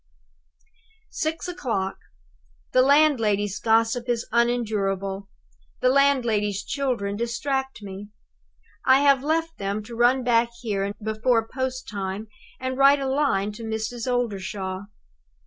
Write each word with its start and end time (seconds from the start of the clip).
"Six 1.11 1.47
o'clock. 1.47 1.99
The 2.71 2.81
landlady's 2.81 3.59
gossip 3.59 4.09
is 4.09 4.25
unendurable; 4.31 5.29
the 5.79 5.89
landlady's 5.89 6.63
children 6.65 7.15
distract 7.15 7.83
me. 7.83 8.09
I 8.83 9.01
have 9.01 9.23
left 9.23 9.59
them 9.59 9.83
to 9.83 9.95
run 9.95 10.23
back 10.23 10.49
here 10.61 10.91
before 11.03 11.47
post 11.47 11.87
time 11.87 12.29
and 12.59 12.79
write 12.79 12.99
a 12.99 13.05
line 13.07 13.51
to 13.51 13.63
Mrs. 13.63 14.11
Oldershaw. 14.11 14.85